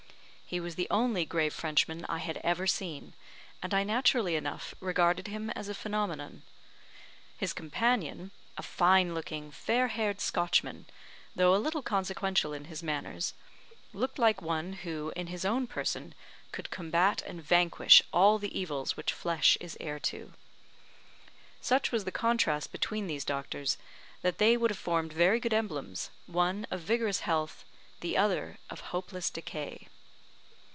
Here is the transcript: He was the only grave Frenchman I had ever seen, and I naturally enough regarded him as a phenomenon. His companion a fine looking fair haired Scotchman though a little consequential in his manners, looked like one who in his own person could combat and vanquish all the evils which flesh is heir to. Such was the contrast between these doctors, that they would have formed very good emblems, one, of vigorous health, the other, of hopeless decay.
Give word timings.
He 0.53 0.59
was 0.59 0.75
the 0.75 0.89
only 0.91 1.23
grave 1.23 1.53
Frenchman 1.53 2.05
I 2.09 2.17
had 2.17 2.35
ever 2.43 2.67
seen, 2.67 3.13
and 3.63 3.73
I 3.73 3.85
naturally 3.85 4.35
enough 4.35 4.75
regarded 4.81 5.27
him 5.29 5.49
as 5.51 5.69
a 5.69 5.73
phenomenon. 5.73 6.41
His 7.37 7.53
companion 7.53 8.31
a 8.57 8.61
fine 8.61 9.13
looking 9.13 9.49
fair 9.51 9.87
haired 9.87 10.19
Scotchman 10.19 10.87
though 11.33 11.55
a 11.55 11.55
little 11.55 11.81
consequential 11.81 12.51
in 12.51 12.65
his 12.65 12.83
manners, 12.83 13.33
looked 13.93 14.19
like 14.19 14.41
one 14.41 14.73
who 14.73 15.13
in 15.15 15.27
his 15.27 15.45
own 15.45 15.67
person 15.67 16.13
could 16.51 16.69
combat 16.69 17.21
and 17.21 17.41
vanquish 17.41 18.01
all 18.11 18.37
the 18.37 18.59
evils 18.59 18.97
which 18.97 19.13
flesh 19.13 19.57
is 19.61 19.77
heir 19.79 19.99
to. 20.01 20.33
Such 21.61 21.93
was 21.93 22.03
the 22.03 22.11
contrast 22.11 22.73
between 22.73 23.07
these 23.07 23.23
doctors, 23.23 23.77
that 24.21 24.37
they 24.37 24.57
would 24.57 24.71
have 24.71 24.77
formed 24.77 25.13
very 25.13 25.39
good 25.39 25.53
emblems, 25.53 26.09
one, 26.27 26.67
of 26.69 26.81
vigorous 26.81 27.21
health, 27.21 27.63
the 28.01 28.17
other, 28.17 28.57
of 28.69 28.81
hopeless 28.91 29.29
decay. 29.29 29.87